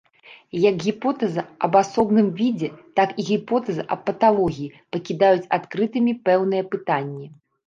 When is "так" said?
3.01-3.13